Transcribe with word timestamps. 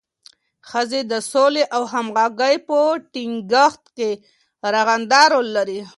ښځې 0.69 1.01
د 1.11 1.13
سولې 1.31 1.63
او 1.75 1.83
همغږۍ 1.93 2.55
په 2.67 2.77
ټینګښت 3.13 3.83
کې 3.97 4.09
رغنده 4.73 5.21
رول 5.33 5.47
لري. 5.57 5.79